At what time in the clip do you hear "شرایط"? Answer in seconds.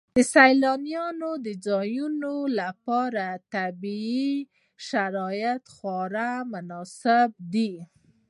4.87-5.63